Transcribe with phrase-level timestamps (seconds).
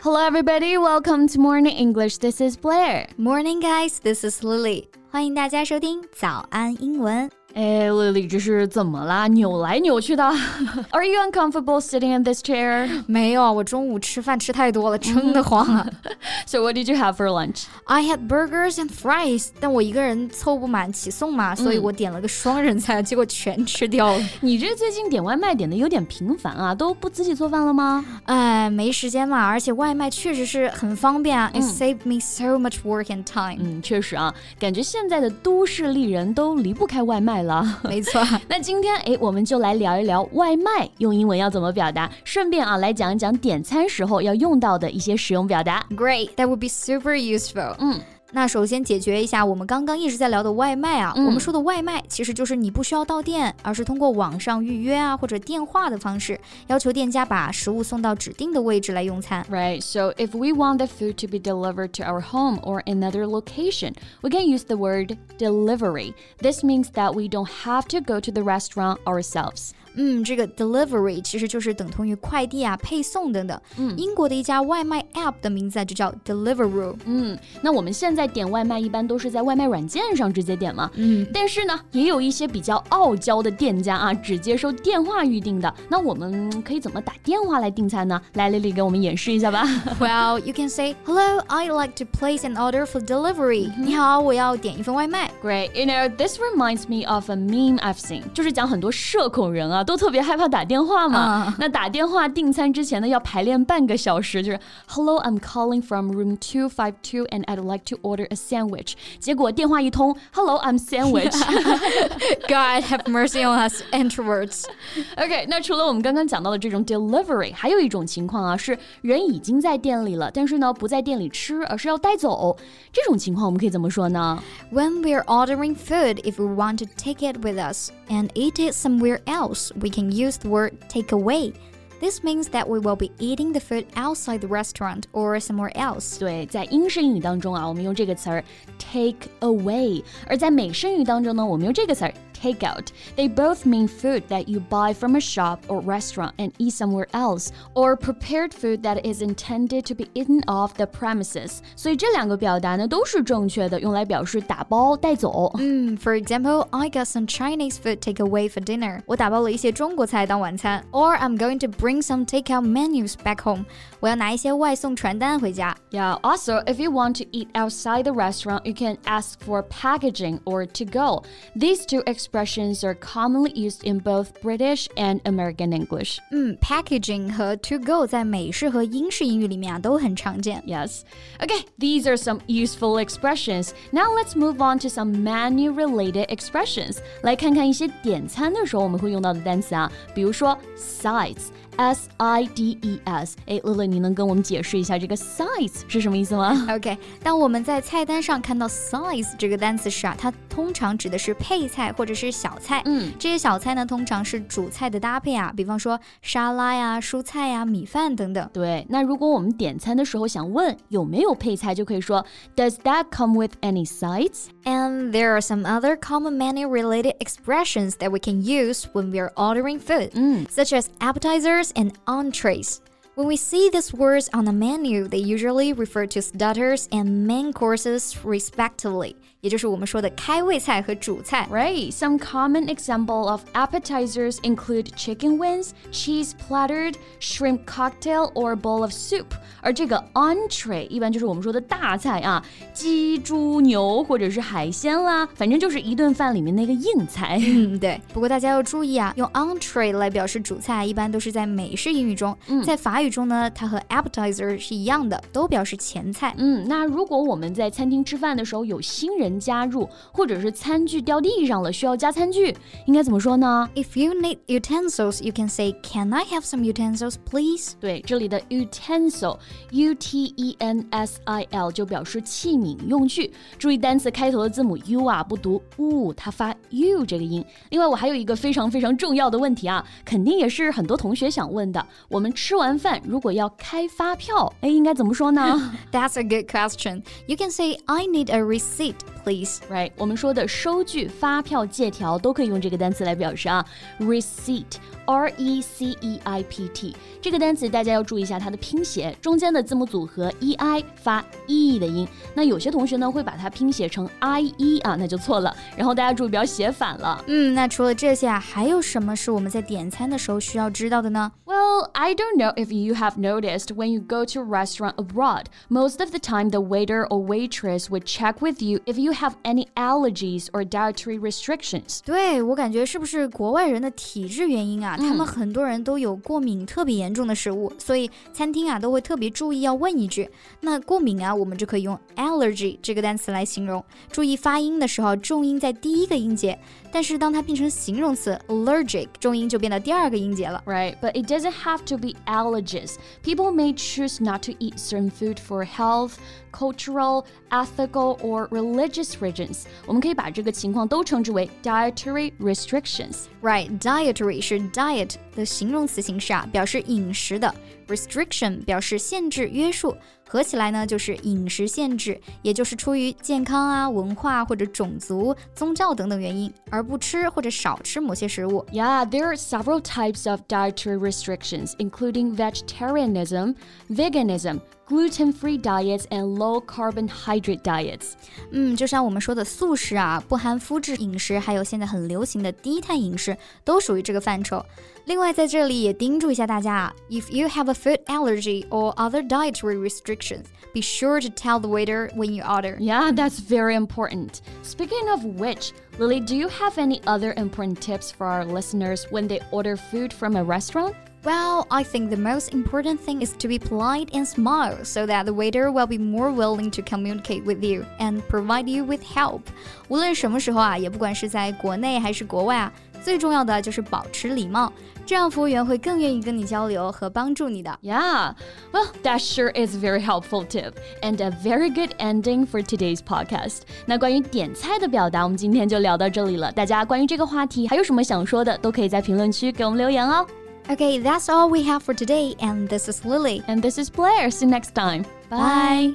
[0.00, 0.78] Hello, everybody.
[0.78, 2.18] Welcome to Morning English.
[2.18, 3.08] This is Blair.
[3.16, 3.98] Morning, guys.
[4.00, 4.88] This is Lily.
[5.10, 7.30] 欢迎大家收听早安英文。
[7.53, 9.27] 哎，Lily，这是怎么啦？
[9.27, 10.23] 扭来扭去的。
[10.91, 13.03] Are you uncomfortable sitting in this chair？
[13.07, 15.85] 没有啊，我中午吃饭吃太多了，撑得慌啊。
[16.47, 17.63] So what did you have for lunch?
[17.85, 24.23] I had burgers and fries，但我一个人凑不满起送嘛，所以我点了个双人餐，结果全吃掉了。
[24.39, 28.05] 你这最近点外卖点的有点频繁啊，都不自己做饭了吗？
[28.25, 31.51] 哎，没时间嘛，而且外卖确实是很方便啊。
[31.53, 33.57] It saved me so much work and time。
[33.59, 37.40] 嗯，确实啊，感觉现在的都市丽人都离不开外卖。
[37.41, 38.21] 了， 没错。
[38.47, 45.85] 那今天哎，我们就来聊一聊外卖用英文要怎么表达，顺便啊来讲一讲点餐时候要用到的一些实用表达。
[45.91, 47.75] Great, that would be super useful.
[47.79, 47.99] 嗯。
[48.33, 59.45] 那首先解决一下我们刚刚一直在聊的外卖啊，我们说的外卖其实就是你不需要到店，而是通过网上预约啊或者电话的方式，要求店家把食物送到指定的位置来用餐。
[59.51, 59.81] Right.
[59.81, 63.95] So if we want the food to be delivered to our home or another location,
[64.21, 66.13] we can use the word delivery.
[66.39, 69.73] This means that we don't have to go to the restaurant ourselves.
[69.94, 73.58] 嗯，这个 delivery 其实就是等同于快递啊、配送等等。
[73.78, 76.94] 嗯，英国的一家外卖 app 的名字就叫 Deliveroo。
[77.06, 80.90] 嗯，那我们现在点外卖一般都是在外卖软件上直接点嘛。
[80.96, 85.74] 嗯，但是呢，也有一些比较傲娇的店家啊，只接受电话预订的。
[85.88, 88.20] 那我们可以怎么打电话来订餐呢？
[88.34, 89.64] 来，丽丽给我们演示一下吧。
[89.98, 95.30] Well, you can say, "Hello, I'd like to place an order for delivery." 你好，我要点一份外卖。
[95.42, 95.72] Great.
[95.72, 99.79] You know, this reminds me of a meme I've seen，就是讲很多社恐人啊。
[99.84, 101.54] 都特别害怕打电话嘛。
[101.58, 108.94] 那打电话订餐之前呢，要排练半个小时，就是 Hello, I'm calling from room two five two, and I'd like to order a sandwich。
[109.18, 122.56] 结果电话一通，Hello, I'm sandwich。God have mercy on us introverts。OK，那除了我们刚刚讲到的这种 delivery，还有一种情况啊，是人已经在店里了，但是呢不在店里吃，而是要带走。
[122.92, 124.42] 这种情况我们可以怎么说呢？
[124.72, 129.20] When we're ordering food, if we want to take it with us and eat it somewhere
[129.24, 131.52] else we can use the word take away.
[131.98, 136.18] This means that we will be eating the food outside the restaurant or somewhere else.
[136.18, 138.44] 对，在英式英语当中啊，我们用这个词儿
[138.78, 142.92] take away，而在美式英语当中呢，我们用这个词儿 takeout.
[143.16, 147.06] They both mean food that you buy from a shop or restaurant and eat somewhere
[147.12, 151.60] else, or prepared food that is intended to be eaten off the premises.
[151.74, 155.50] 所以这两个表达呢都是正确的，用来表示打包带走。
[155.58, 159.00] 嗯，For example, I got some Chinese food takeaway for dinner.
[159.06, 160.84] 我打包了一些中国菜当晚餐。
[160.92, 163.64] Or I'm going to bring some takeout menus back home.
[164.00, 165.74] 我要拿一些外送传单回家。
[165.90, 166.20] Yeah.
[166.20, 170.66] Also, if you want to eat outside the restaurant, you can ask for packaging or
[170.66, 171.22] to go.
[171.58, 176.19] These two expressions expressions are commonly used in both British and American English.
[176.31, 180.63] 嗯，packaging 和 to go 在美式和英式英语里面啊都很常见。
[180.65, 181.01] Yes.
[181.39, 183.71] Okay, these are some useful expressions.
[183.91, 186.97] Now let's move on to some menu-related expressions.
[187.21, 191.47] 来看看一些点餐的时候我们会用到的单词啊，比如说 sides。
[191.77, 202.82] S I D E S，哎，乐乐，你能跟我们解释一下这个 sides 是什么意思吗？OK，当我们在菜单上看到 sides 这个单词时啊，它通常指的是配菜或者是小菜。
[202.84, 208.48] 嗯，这些小菜呢，通常是主菜的搭配啊，比方说沙拉呀、蔬菜呀、米饭等等。
[208.52, 212.24] 对，那如果我们点餐的时候想问有没有配菜，就可以说
[212.54, 214.46] Does that come with any sides?
[214.64, 219.32] And there are some other common menu-related expressions that we can use when we are
[219.36, 220.46] ordering food, mm.
[220.50, 222.80] such as appetizers and entrees.
[223.14, 227.52] When we see these words on the menu, they usually refer to starters and main
[227.52, 229.16] courses respectively.
[229.41, 231.47] 也就是我们说的开胃菜和主菜。
[231.51, 231.91] Right.
[231.91, 238.91] Some common example of appetizers include chicken wings, cheese plattered, shrimp cocktail, or bowl of
[238.91, 239.25] soup.
[239.61, 242.43] 而这个 entree 一般就是我们说的大菜啊，
[242.73, 247.39] 鸡、猪、牛或者是海鲜啦，反正就是一顿饭里面那个硬菜。
[247.41, 247.99] 嗯，对。
[248.13, 252.35] 不过大家要注意啊，用 entree 来表示主菜，一般都是在美式英语中。
[252.47, 256.33] 嗯，在法语中呢，它和 appetizer 是一样的，都表示前菜。
[256.37, 262.54] 嗯，那如果我们在餐厅吃饭的时候有新人加入，或者是餐具掉地上了，需要加餐具，
[262.86, 263.68] 应该怎么说呢？
[263.74, 270.32] If you need utensils, you can say, "Can I have some utensils, please?" 对，这里的 utensil，u t
[270.36, 273.32] e n s i l 就表示器皿、用具。
[273.58, 277.44] 注意单词开头的字母 u 啊，不读 u，它发 u 这个音。
[277.70, 281.84] 另外，我还有一个非常非常重要的问题啊，肯定也是很多同学想问的。
[282.08, 285.74] 我们吃完饭如果要开发票，哎，应该怎么说呢？
[285.92, 287.02] That's a good question.
[287.26, 289.60] You can say, "I need a receipt." please.
[289.70, 293.64] Right，我们说的收据、发票、借条都可以用这个单词来表示啊。
[293.98, 302.06] Receipt R E C E I P T 这个单词大家要注意一下它的拼写，中间的字母组合 E I 发 E 的音。
[302.34, 305.54] 那有些同学呢会把它拼写成 I E 啊，那就错了。
[305.76, 307.22] 然后大家注意不要写反了。
[307.26, 311.32] 嗯，那除了这些啊，还有什么是我们在点餐的时候需要知道的呢？
[311.44, 316.00] Well, I don't know if you have noticed when you go to a restaurant abroad, most
[316.00, 319.67] of the time the waiter or waitress would check with you if you have any
[319.75, 321.99] allergies or dietary restrictions.
[322.03, 324.97] 对我感觉是不是国外人的体质原因啊？
[324.97, 330.29] 他们很多人都有过敏特别严重的食物，所以餐厅啊都会特别注意要问一句。
[330.61, 333.83] 那过敏啊，我们就可以用 allergy 这个单词来形容。
[334.11, 336.59] 注意发音的时候，重音在第一个音节。
[336.92, 340.62] 但是当它变成形容词 allergic，重音就变到第二个音节了。
[340.66, 342.96] Right, but it doesn't have to be allergies.
[343.22, 346.14] People may choose not to eat certain food for health,
[346.52, 349.64] cultural, ethical, or religious reasons.
[349.86, 353.24] 我们可以把这个情况都称之为 dietary restrictions.
[353.42, 357.48] Right, dietary 是 diet 的形容词形式啊，表示饮食的；
[357.88, 359.96] restriction 表示限制、约束。
[360.28, 368.66] 合起来呢，就是饮食限制，也就是出于健康啊、文化或者种族、宗教等等原因而不吃或者少吃某些食物。
[368.72, 373.54] Yeah, there are several types of dietary restrictions, including vegetarianism,
[373.88, 374.58] veganism
[374.90, 378.12] gluten-free diets and low carbohydrate diets。
[378.52, 384.64] 嗯，就像我们说的素食啊，不含麸质饮食，还有现在很流行的低碳饮食，都属于这个范畴。
[385.06, 392.10] 另外，在这里也叮嘱一下大家啊，If you have a food allergy or other dietary restrictions, be sure to tell the waiter
[392.14, 392.76] when you order.
[392.78, 394.40] Yeah, that's very important.
[394.62, 399.28] Speaking of which, Lily, do you have any other important tips for our listeners when
[399.28, 400.94] they order food from a restaurant?
[401.24, 405.24] Well, I think the most important thing is to be polite and smile so that
[405.24, 409.40] the waiter will be more willing to communicate with you and provide you with help.
[409.88, 412.72] 无论什么时候啊，也不管是在国内还是国外啊，
[413.02, 414.72] 最重要的就是保持礼貌，
[415.04, 417.76] 这样服务员会更愿意跟你交流和帮助你的。
[417.82, 418.34] Yeah,
[418.70, 422.98] well, that sure is a very helpful tip and a very good ending for today's
[422.98, 423.62] podcast.
[423.84, 426.52] 那关于点菜的表达，我们今天就聊到这里了。
[426.52, 430.24] 大家关于这个话题还有什么想说的，都可以在评论区给我们留言哦。
[430.68, 432.34] Okay, that's all we have for today.
[432.40, 433.42] And this is Lily.
[433.46, 434.30] And this is Blair.
[434.30, 435.04] See you next time.
[435.30, 435.94] Bye.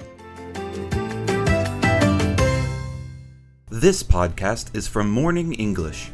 [3.69, 6.11] This podcast is from Morning English.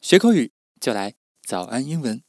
[0.00, 1.14] 学口语就来
[1.46, 2.24] 早安英文。